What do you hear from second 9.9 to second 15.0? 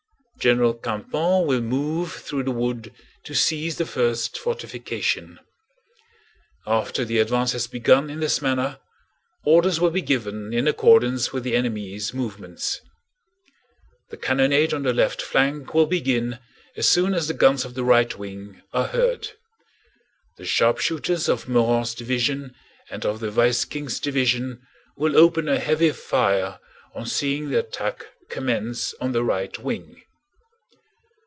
be given in accordance with the enemy's movements. The cannonade on the